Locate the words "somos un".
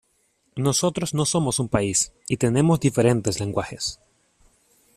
1.25-1.69